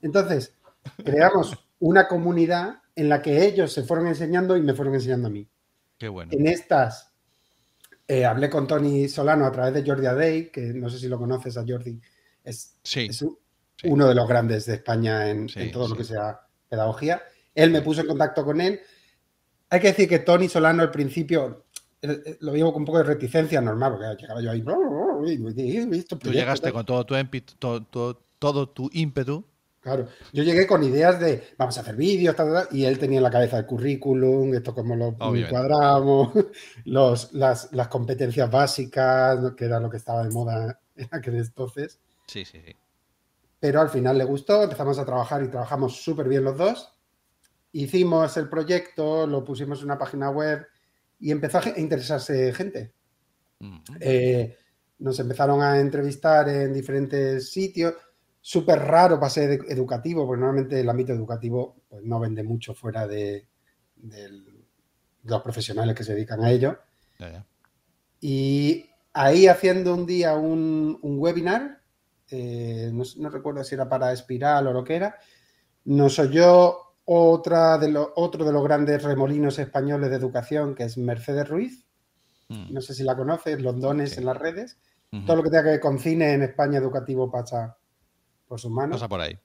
[0.01, 0.55] Entonces,
[1.05, 5.31] creamos una comunidad en la que ellos se fueron enseñando y me fueron enseñando a
[5.31, 5.49] mí.
[5.97, 6.31] Qué bueno.
[6.35, 7.13] En estas,
[8.07, 11.19] eh, hablé con Tony Solano a través de Jordi Adey, que no sé si lo
[11.19, 12.01] conoces a Jordi,
[12.45, 13.37] es, Sí, es un-
[13.77, 13.89] sí.
[13.89, 17.23] uno de los grandes de España en, Sí, en todo lo que sea pedagogía.
[17.55, 18.81] Él me puso en contacto con él.
[19.71, 21.65] Hay que decir que Tony Solano al principio
[22.01, 24.63] eh, eh, lo vivo con un poco de reticencia normal, porque llegaba yo ahí.
[24.63, 27.15] Tú llegaste con todo tu
[27.59, 29.45] todo- todo tu ímpetu.
[29.89, 32.99] Claro, yo llegué con ideas de vamos a hacer vídeos, tal, tal, tal, y él
[32.99, 35.51] tenía en la cabeza el currículum, esto cómo lo Obviamente.
[35.51, 36.33] cuadramos,
[36.85, 42.01] los, las, las competencias básicas, que era lo que estaba de moda en aquel entonces.
[42.27, 42.77] Sí, sí, sí.
[43.61, 46.95] Pero al final le gustó, empezamos a trabajar y trabajamos súper bien los dos.
[47.73, 50.67] Hicimos el proyecto, lo pusimos en una página web
[51.19, 52.93] y empezó a interesarse gente.
[53.59, 53.79] Mm.
[54.01, 54.57] Eh,
[54.99, 57.95] nos empezaron a entrevistar en diferentes sitios.
[58.49, 62.73] Súper raro para ser edu- educativo, porque normalmente el ámbito educativo pues, no vende mucho
[62.73, 63.47] fuera de,
[65.25, 66.79] los profesionales que se dedican a ello.
[67.19, 67.47] Ya, ya.
[68.23, 71.83] Y ahí haciendo un día un, un webinar,
[72.31, 75.17] eh, no, recuerdo si era para Espiral o lo que era,
[75.85, 80.97] nos oyó otra de los, otro de los grandes remolinos españoles de educación, que es
[80.97, 81.85] Mercedes Ruiz.
[82.49, 82.73] Mm.
[82.73, 84.21] No sé si la conoces, Londones Sí.
[84.21, 84.79] en las redes.
[85.27, 87.77] Todo lo que tenga que ver con cine en España educativo pasa
[88.49, 88.97] por sus manos.
[88.97, 89.39] Pasa por ahí.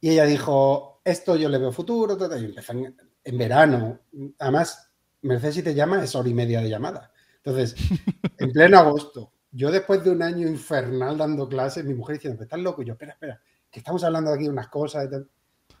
[0.00, 4.00] Y ella dijo, esto yo le veo futuro, y empezó en, en verano.
[4.38, 4.90] Además,
[5.22, 7.12] Mercedes si te llama es hora y media de llamada.
[7.42, 7.74] Entonces,
[8.38, 12.60] en pleno agosto, yo después de un año infernal dando clases, mi mujer diciendo, estás
[12.60, 15.28] loco, y yo, espera, espera, que estamos hablando aquí de unas cosas y tal.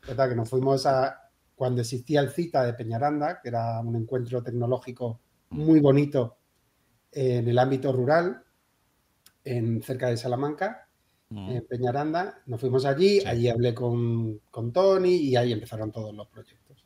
[0.04, 4.42] Total, que nos fuimos a, cuando existía el CITA de Peñaranda, que era un encuentro
[4.42, 6.38] tecnológico muy bonito
[7.10, 8.44] en el ámbito rural,
[9.44, 10.87] en cerca de Salamanca,
[11.30, 11.50] Mm.
[11.50, 12.40] en Peñaranda.
[12.46, 13.26] Nos fuimos allí, Sí.
[13.26, 16.84] allí hablé con, con Tony y ahí empezaron todos los proyectos.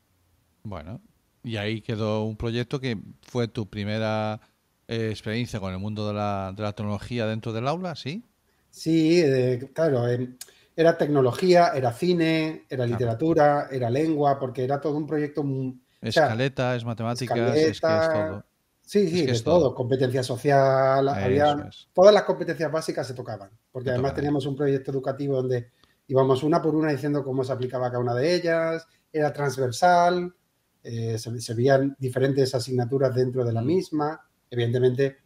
[0.65, 1.01] Bueno,
[1.45, 4.41] y ahí quedó un proyecto que fue tu primera
[4.89, 8.25] eh, experiencia con el mundo de la, de la tecnología dentro del aula, ¿sí?
[8.71, 10.35] Sí, eh, claro, eh,
[10.77, 15.45] era tecnología, era cine, era literatura, era lengua, porque era todo un proyecto.
[15.45, 18.45] muy- o sea, Escaleta, es matemáticas, es que es todo.
[18.85, 19.61] Sí, sí, de todo.
[19.61, 19.75] todo.
[19.75, 21.89] Competencia social, había, es.
[21.93, 25.71] todas las competencias básicas se tocaban, porque Se además teníamos un proyecto educativo donde
[26.09, 30.35] íbamos una por una diciendo cómo se aplicaba cada una de ellas, era transversal,
[30.83, 33.67] eh, se, se veían diferentes asignaturas dentro de la Mm.
[33.67, 35.19] misma, evidentemente,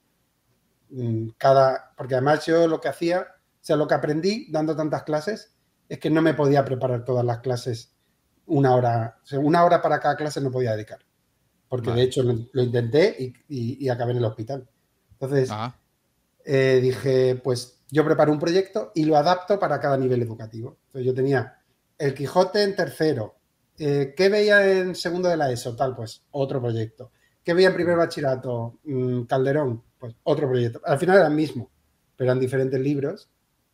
[0.91, 5.03] mm, cada, porque además yo lo que hacía, o sea, lo que aprendí dando tantas
[5.05, 5.57] clases
[5.89, 7.95] es que no me podía preparar todas las clases
[8.47, 11.01] una hora, o sea, una hora para cada clase no podía dedicar,
[11.69, 12.03] porque Vale.
[12.03, 14.69] de hecho lo, lo intenté y, y- y acabé en el hospital.
[15.13, 15.51] Entonces,
[16.45, 20.77] eh, dije, pues yo preparo un proyecto y lo adapto para cada nivel educativo.
[20.87, 21.59] Entonces yo tenía
[21.99, 23.37] el Quijote en tercero,
[23.79, 25.75] eh, ¿qué veía en segundo de la ESO?
[25.77, 27.11] Tal, pues otro proyecto.
[27.43, 28.79] ¿Qué veía en primer bachillerato?
[28.85, 30.81] Mm, Calderón, pues otro proyecto.
[30.85, 31.71] Al final era el mismo,
[32.17, 33.29] pero eran diferentes libros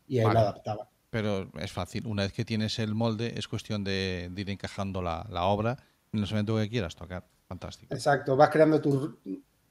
[0.06, 0.34] y ahí Vale.
[0.34, 0.88] lo adaptaba.
[1.10, 2.06] Pero es fácil.
[2.06, 5.76] Una vez que tienes el molde, es cuestión de, de ir encajando la, la obra
[6.12, 7.26] en el momento que quieras tocar.
[7.52, 7.94] Fantástico.
[7.94, 9.18] Exacto, vas creando tu,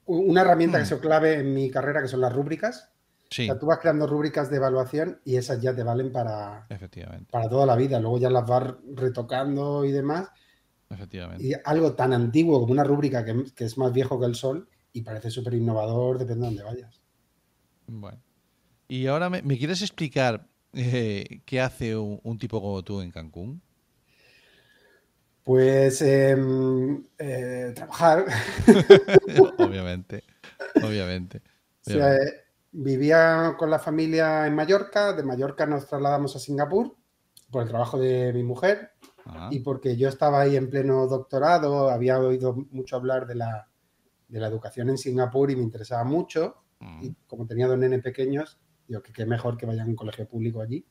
[0.06, 2.92] una herramienta que ha sido clave en mi carrera, que son las rúbricas.
[3.32, 6.68] Sí, O sea, tú vas creando rúbricas de evaluación y esas ya te valen para,
[6.70, 7.32] efectivamente.
[7.32, 8.00] para toda la vida.
[8.00, 10.30] Luego ya las vas retocando y demás.
[10.92, 11.44] Efectivamente.
[11.44, 14.70] Y algo tan antiguo como una rúbrica que, que es más viejo que el sol
[14.94, 17.02] y parece súper innovador, depende de dónde vayas.
[17.88, 18.22] Bueno.
[18.88, 23.10] Y ahora me, ¿me quieres explicar eh, qué hace un, un tipo como tú en
[23.10, 23.62] Cancún?
[25.44, 28.26] Pues em, eh, trabajar.
[29.58, 30.24] obviamente.
[30.84, 31.42] Obviamente.
[31.84, 36.96] O sea, eh, vivía con la familia en Mallorca, de Mallorca nos trasladamos a Singapur
[37.50, 38.92] por el trabajo de mi mujer
[39.50, 43.68] y porque yo estaba ahí en pleno doctorado, había oído mucho hablar de la,
[44.28, 46.64] de la educación en Singapur y me interesaba mucho.
[46.80, 49.96] mm, Y como tenía dos nenes pequeños, digo que qué mejor que vayan a un
[49.96, 50.86] colegio público allí.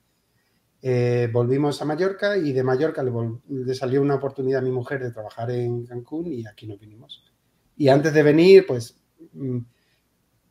[0.82, 3.12] Eh, volvimos a Mallorca y de Mallorca le,
[3.48, 7.22] le salió una oportunidad a mi mujer de trabajar en Cancún y aquí nos vinimos.
[7.76, 8.98] Y antes de venir, pues
[9.32, 9.58] mm,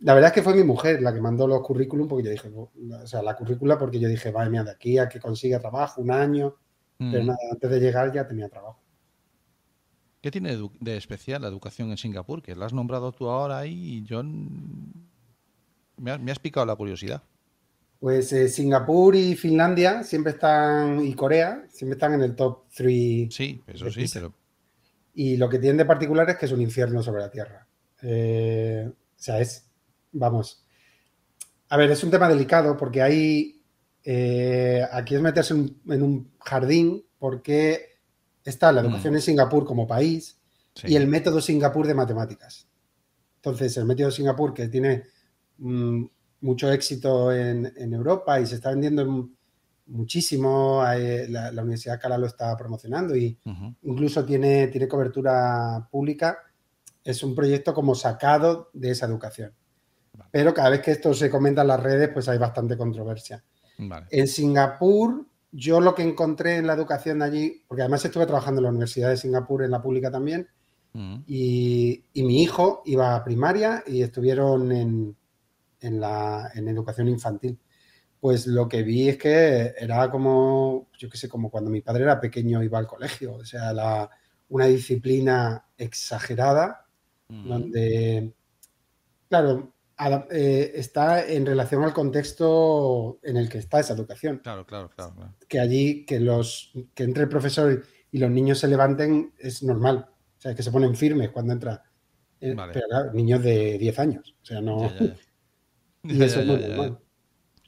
[0.02, 2.50] la verdad es que fue mi mujer la que mandó los currículum porque yo dije,
[2.50, 6.02] o sea, la currícula porque yo dije, vaya, mira, de aquí a que consiga trabajo,
[6.02, 6.56] un año,
[6.98, 7.28] pero mm.
[7.28, 8.82] nada, antes de llegar ya tenía trabajo.
[10.22, 12.42] ¿Qué tiene de, especial la educación en Singapur?
[12.42, 14.22] Que la has nombrado tú ahora y yo...
[15.98, 17.24] Me has, me has picado la curiosidad.
[18.00, 23.34] Pues eh, Singapur y Finlandia siempre están, y Corea, siempre están en el top 3
[23.34, 24.34] Sí, eso sí, pero...
[25.14, 27.68] Y lo que tienen de particular es que es un infierno sobre la Tierra.
[28.02, 29.70] Eh, o sea, es,
[30.14, 30.64] vamos,
[31.68, 33.62] a ver, es un tema delicado porque hay,
[34.04, 37.98] eh, aquí es meterse en un, en un jardín porque
[38.46, 39.18] está la educación Mm.
[39.18, 40.40] en Singapur como país
[40.74, 40.88] sí.
[40.88, 42.70] y el método Singapur de matemáticas.
[43.36, 45.04] Entonces, el método Singapur que tiene
[45.58, 46.06] mm,
[46.42, 49.36] mucho éxito en, en Europa y se está vendiendo en-
[49.88, 53.36] muchísimo, la, la Universidad de Cala lo está promocionando y
[53.82, 56.38] incluso tiene, tiene cobertura pública,
[57.04, 59.52] es un proyecto como sacado de esa educación.
[60.14, 60.30] Vale.
[60.32, 63.44] Pero cada vez que esto se comenta en las redes, pues hay bastante controversia.
[63.80, 64.06] Vale.
[64.12, 68.60] En Singapur, yo lo que encontré en la educación de allí, porque además estuve trabajando
[68.60, 70.48] en la Universidad de Singapur, en la pública también,
[71.26, 75.16] y, y mi hijo iba a primaria y estuvieron en,
[75.82, 77.60] en la, en educación infantil.
[78.20, 82.04] Pues lo que vi es que era como, yo qué sé, como cuando mi padre
[82.04, 84.10] era pequeño iba al colegio, o sea, la,
[84.50, 86.86] una disciplina exagerada
[87.30, 87.48] mm.
[87.48, 88.34] donde,
[89.30, 94.40] claro, ada- eh, está en relación al contexto en el que está esa educación.
[94.40, 95.14] Claro, claro, claro.
[95.16, 95.36] claro.
[95.48, 100.10] Que allí, que, los, que entre el profesor y los niños se levanten es normal.
[100.38, 101.84] O sea, que se ponen firmes cuando entra.
[102.40, 102.74] Eh, Vale.
[102.74, 104.36] Pero claro, niños de 10 años.
[104.42, 104.90] O sea, no.
[104.90, 105.16] Ya, ya, ya.
[106.04, 107.00] Y Ya, eso ya, es muy normal.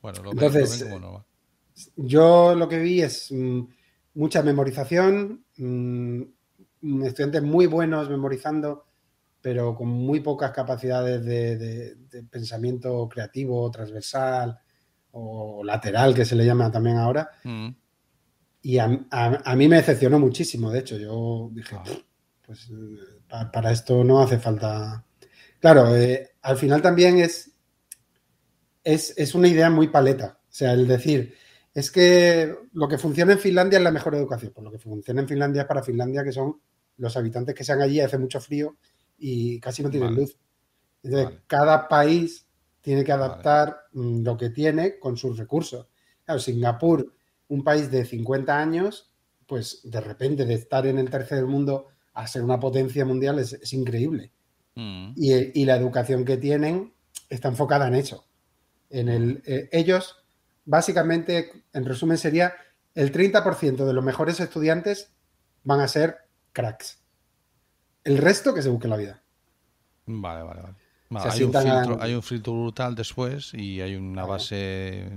[0.01, 1.21] Bueno, lo Entonces, ven, lo ven.
[1.95, 3.61] Yo lo que vi es mm,
[4.15, 6.21] mucha memorización, mm,
[6.81, 8.85] mm, estudiantes muy buenos memorizando,
[9.41, 14.57] pero con muy pocas capacidades de, de- de pensamiento creativo, transversal
[15.11, 17.29] o lateral, que se le llama también ahora.
[17.43, 17.69] Mm,
[18.63, 21.83] Y a, a- a mí me decepcionó muchísimo, de hecho, yo dije, Ah.
[22.45, 25.03] pues eh, pa- para esto no hace falta.
[25.59, 27.51] Claro, eh, al final también es,
[28.83, 30.39] es, es una idea muy paleta.
[30.43, 31.35] O sea, el decir,
[31.73, 34.51] es que lo que funciona en Finlandia es la mejor educación.
[34.53, 36.59] Pues lo que funciona en Finlandia es para Finlandia, que son
[36.97, 38.77] los habitantes que sean allí, hace mucho frío
[39.17, 40.21] y casi no tienen Vale.
[40.21, 40.37] luz.
[41.03, 41.41] Entonces, Vale.
[41.47, 42.45] cada país
[42.81, 45.87] tiene que adaptar mm, lo que tiene con sus recursos.
[46.25, 47.13] Claro, Singapur,
[47.47, 49.11] un país de 50 años,
[49.47, 53.53] pues de repente de estar en el tercer mundo a ser una potencia mundial es,
[53.53, 54.31] es increíble.
[54.75, 55.13] mm.
[55.15, 56.93] Y, y la educación que tienen
[57.29, 58.25] está enfocada en eso.
[58.91, 60.17] En el, eh, ellos,
[60.65, 62.53] básicamente, en resumen, sería
[62.95, 65.11] el 30% de los mejores estudiantes
[65.63, 66.17] van a ser
[66.51, 66.99] cracks.
[68.03, 69.21] El resto que se busque la vida.
[70.05, 70.75] Vale, vale, vale.
[71.31, 75.09] Hay, un a- filtro, hay un filtro brutal después y hay una base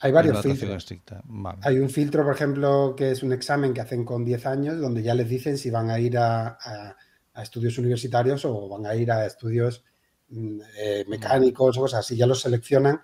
[0.00, 0.86] Hay varios filtros.
[1.24, 1.58] Vale.
[1.62, 5.02] Hay un filtro, por ejemplo, que es un examen que hacen con 10 años, donde
[5.02, 6.96] ya les dicen si van a ir a, a-
[7.34, 9.84] a estudios universitarios o van a ir a estudios
[10.28, 12.16] mm, eh, mecánicos o cosas así.
[12.16, 13.00] Ya los seleccionan.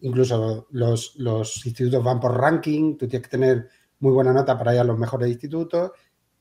[0.00, 2.96] Incluso los, los institutos van por ranking.
[2.96, 3.68] Tú tienes que tener
[4.00, 5.92] muy buena nota para ir a los mejores institutos.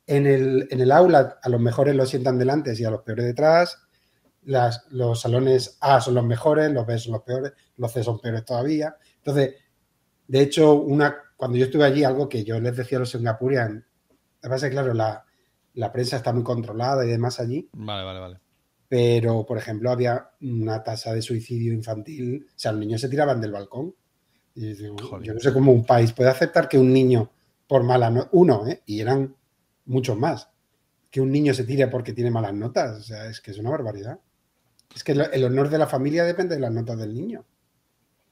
[0.06, 3.26] En el, en el aula, a los mejores los sientan delante y a los peores
[3.26, 3.80] detrás.
[4.44, 8.20] Las- los salones A son los mejores, los B son los peores, los C son
[8.20, 8.96] peores todavía.
[9.18, 9.56] Entonces,
[10.28, 13.84] de hecho, una, cuando yo estuve allí, algo que yo les decía a los singapurianos,
[14.10, 15.26] lo que pasa es claro, la,
[15.74, 17.70] la prensa está muy controlada y demás allí.
[17.74, 18.40] Vale, vale, vale.
[18.90, 22.48] Pero, por ejemplo, había una tasa de suicidio infantil.
[22.48, 23.94] O sea, los niños se tiraban del balcón.
[24.56, 25.28] Y digo, Joder.
[25.28, 27.30] yo no sé cómo un país puede aceptar que un niño,
[27.68, 28.82] por mala nota, uno, ¿eh?
[28.86, 29.36] y eran
[29.86, 30.50] muchos más,
[31.12, 33.00] que un niño se tire porque tiene malas notas.
[33.00, 34.20] O sea, es que es una barbaridad.
[34.96, 37.46] Es que el honor de la familia depende de las notas del niño.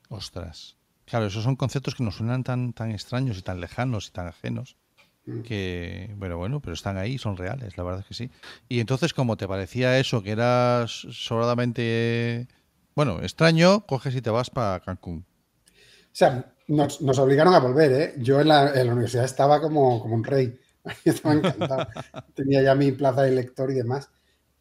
[0.09, 0.77] Ostras.
[1.05, 4.27] Claro, esos son conceptos que nos suenan tan, tan extraños y tan lejanos y tan
[4.27, 4.77] ajenos.
[5.25, 5.41] Mm.
[5.41, 8.29] Que, pero bueno, pero están ahí, son reales, la verdad es que sí.
[8.69, 12.47] Y entonces, como te parecía eso, que era sobradamente,
[12.95, 15.25] bueno, extraño, coges y te vas para Cancún.
[15.25, 18.13] O sea, nos, nos obligaron a volver, ¿eh?
[18.19, 20.59] Yo en la, en la universidad estaba como, como un rey.
[21.05, 21.87] Estaba encantado.
[22.35, 24.09] Tenía ya mi plaza de lector y demás.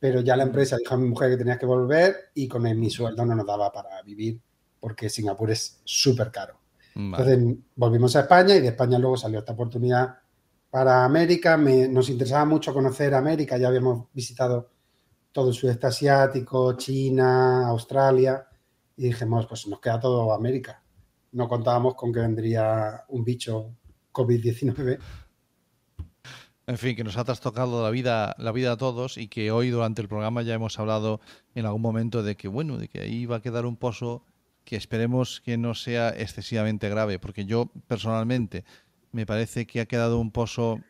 [0.00, 2.76] Pero ya la empresa dijo a mi mujer que tenías que volver y con el-
[2.76, 4.40] mi sueldo no nos daba para vivir
[4.80, 6.58] porque Singapur es súper caro.
[6.94, 7.32] Vale.
[7.32, 10.18] Entonces volvimos a España y de España luego salió esta oportunidad
[10.74, 11.56] para América.
[11.56, 14.72] Me- nos interesaba mucho conocer América, ya habíamos visitado
[15.30, 18.44] todo el sudeste asiático, China, Australia,
[18.96, 20.82] y dijimos, pues nos queda todo América.
[21.30, 23.76] No contábamos con que vendría un bicho
[24.12, 24.98] COVID-19.
[26.66, 29.70] En fin, que nos ha trastocado la vida, la vida a todos y que hoy
[29.70, 31.20] durante el programa ya hemos hablado
[31.54, 34.24] en algún momento de que, bueno, de que ahí va a quedar un pozo
[34.64, 38.64] que esperemos que no sea excesivamente grave, porque yo personalmente
[39.14, 40.80] me parece que ha quedado un pozo,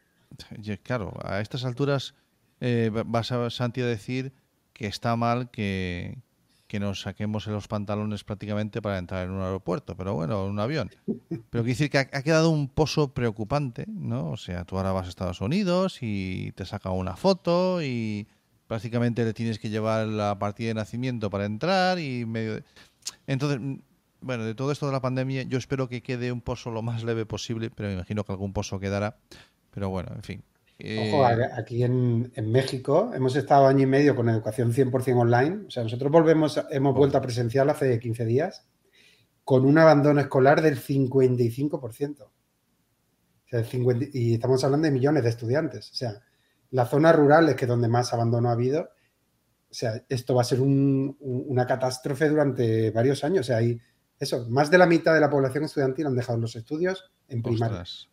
[0.83, 2.15] claro, a estas alturas
[2.61, 4.33] eh, vas a Santi a decir
[4.73, 6.19] que está mal que,
[6.67, 10.59] que nos saquemos los pantalones prácticamente para entrar en un aeropuerto, pero bueno, en un
[10.61, 10.91] avión.
[11.07, 14.31] Pero quiero decir que ha, ha quedado un pozo preocupante, ¿no?
[14.31, 18.27] O sea, tú ahora vas a Estados Unidos y te saca una foto y
[18.67, 22.55] prácticamente le tienes que llevar la partida de nacimiento para entrar y medio...
[22.55, 22.65] de-
[23.27, 23.61] Entonces,
[24.25, 27.05] bueno, de todo esto de la pandemia, yo espero que quede un pozo lo más
[27.05, 29.17] leve posible, pero me imagino que algún pozo quedará.
[29.71, 30.45] Pero bueno, en fin.
[30.79, 35.17] Eh, Ojo, a- aquí en, en México hemos estado año y medio con educación 100%
[35.21, 35.67] online.
[35.69, 38.67] O sea, nosotros volvemos, hemos vuelto a presencial hace 15 días
[39.45, 42.23] con un abandono escolar del 55%.
[42.25, 42.31] O
[43.47, 45.91] sea, el 50 y estamos hablando de millones de estudiantes.
[45.93, 46.21] O sea,
[46.71, 48.83] las zonas rurales, que es donde más abandono ha habido,
[49.71, 53.41] o sea, esto va a ser un- un- una catástrofe durante varios años.
[53.41, 53.79] O sea, hay
[54.19, 57.83] eso, más de la mitad de la población estudiantil han dejado los estudios en primaria.
[57.83, 58.09] ostras.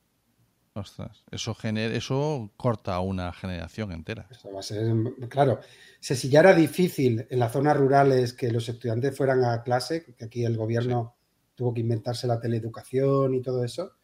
[0.74, 1.26] Ostras.
[1.32, 4.28] Eso, gener eso corta a una generación entera.
[4.32, 4.94] Eso va a ser,
[5.28, 5.60] claro,
[6.00, 10.26] si ya era difícil en las zonas rurales que los estudiantes fueran a clase, que
[10.26, 11.16] aquí el gobierno
[11.56, 13.96] tuvo que inventarse la teleeducación y todo eso,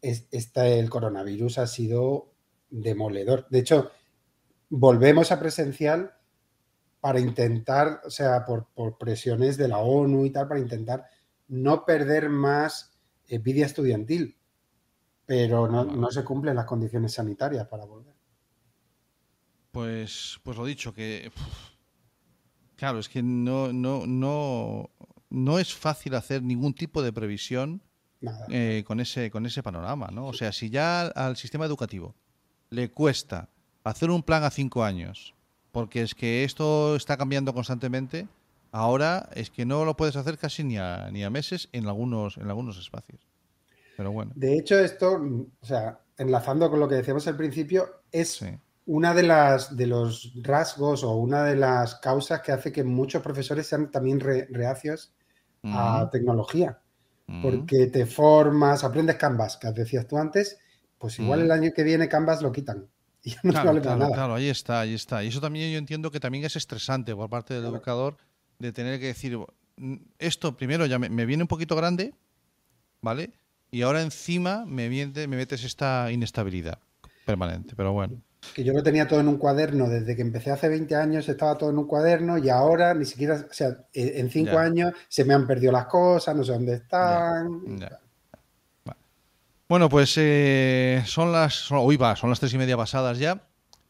[0.00, 2.32] es, esta, el coronavirus ha sido
[2.68, 3.46] demoledor.
[3.48, 3.92] De hecho,
[4.70, 6.14] volvemos a presencial
[7.00, 11.06] para intentar, o sea, por, por presiones de la ONU y tal, para intentar
[11.48, 14.36] no perder más eh, vida estudiantil,
[15.26, 18.14] pero no, no se cumplen las condiciones sanitarias para volver.
[19.70, 21.32] Pues, pues lo dicho, que
[22.82, 24.90] claro, es que no, no, no,
[25.30, 27.80] no es fácil hacer ningún tipo de previsión
[28.48, 30.26] eh, con ese, con ese panorama, ¿no?
[30.26, 32.16] O sea, si ya al sistema educativo
[32.70, 33.50] le cuesta
[33.84, 35.32] hacer un plan a cinco años,
[35.70, 38.26] porque es que esto está cambiando constantemente,
[38.72, 42.36] ahora es que no lo puedes hacer casi ni a, ni a meses en algunos,
[42.38, 43.28] en algunos espacios.
[43.96, 45.20] Pero bueno, De hecho, esto,
[45.60, 48.58] o sea, enlazando con lo que decíamos al principio, es sí.
[48.86, 53.22] una de las de los rasgos o una de las causas que hace que muchos
[53.22, 55.14] profesores sean también re- reacios
[55.70, 56.80] a Mm, tecnología,
[57.28, 57.68] mm.
[57.68, 60.58] porque te formas, aprendes Canvas, que decías tú antes,
[60.98, 61.42] pues igual Mm.
[61.42, 62.90] el año que viene Canvas lo quitan
[63.24, 64.10] y no Claro, vale claro, nada.
[64.10, 65.22] claro, ahí está, ahí está.
[65.24, 67.66] Y eso también yo entiendo que también es estresante por parte del Claro.
[67.66, 68.16] educador
[68.62, 69.38] de tener que decir,
[69.76, 72.14] "Mm, esto primero ya me, me viene un poquito grande,
[73.02, 73.32] ¿vale?
[73.70, 76.78] Y ahora encima me, viene, me metes esta inestabilidad
[77.26, 78.22] permanente, pero bueno.
[78.54, 81.56] Que yo lo tenía todo en un cuaderno, desde que empecé hace 20 años estaba
[81.56, 84.62] todo en un cuaderno y ahora ni siquiera, o sea, en en cinco Ya.
[84.62, 87.78] años se me han perdido las cosas, no sé dónde están.
[87.78, 88.00] Ya.
[88.84, 88.98] Vale.
[89.68, 91.70] Bueno, pues eh, son las.
[91.70, 93.40] Hoy va, son las tres y media pasadas ya.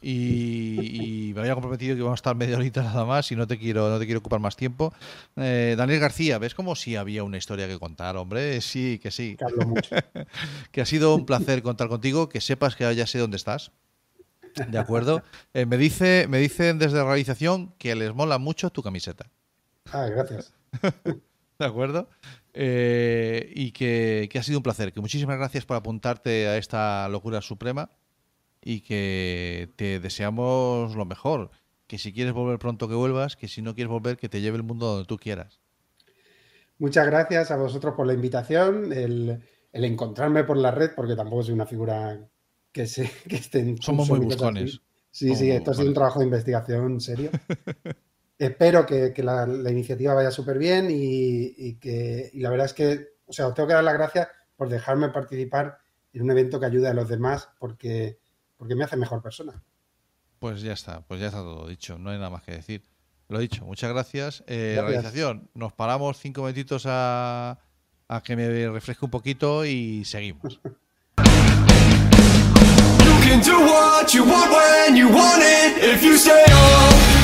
[0.02, 3.46] Y, y me había comprometido que vamos a estar media horita nada más y no
[3.46, 4.92] te quiero, no te quiero ocupar más tiempo.
[5.36, 8.60] Eh, Daniel García, ¿ves como si había una historia que contar, hombre?
[8.60, 9.36] Sí, que sí.
[9.36, 9.94] Que hablo mucho.
[10.72, 13.70] Que ha sido un placer contar contigo, que sepas que ya sé dónde estás.
[14.68, 15.22] ¿De acuerdo?
[15.54, 19.30] Eh, me, dice, me dicen desde realización que les mola mucho tu camiseta.
[19.92, 20.52] Ah, gracias.
[21.58, 22.08] ¿De acuerdo?
[22.54, 24.92] Eh, y que, que ha sido un placer.
[24.92, 27.90] Que muchísimas gracias por apuntarte a esta locura suprema
[28.62, 31.50] y que te deseamos lo mejor.
[31.86, 34.56] Que si quieres volver pronto que vuelvas, que si no quieres volver que te lleve
[34.56, 35.60] el mundo donde tú quieras.
[36.78, 39.42] Muchas gracias a vosotros por la invitación, el,
[39.72, 42.28] el encontrarme por la red, porque tampoco soy una figura
[42.72, 44.80] que, se, que esté en Somos muy buscones.
[45.10, 47.30] Sí, sí, Oh, esto ha sido un trabajo de investigación serio.
[48.38, 52.66] Espero que, que la, la iniciativa vaya súper bien y, y que y la verdad
[52.66, 55.78] es que, o sea, os tengo que dar las gracias por dejarme participar
[56.12, 58.18] en un evento que ayude a los demás porque,
[58.62, 59.60] porque me hace mejor persona.
[60.38, 62.84] Pues ya está, pues ya está todo dicho, no hay nada más que decir.
[63.26, 64.44] Lo dicho, muchas gracias.
[64.46, 65.02] Eh, Gracias.
[65.02, 67.58] Realización, nos paramos cinco minutitos a,
[68.06, 70.60] a que me refresque un poquito y seguimos.
[73.04, 77.21] You can do what you want when you want it if you stay up.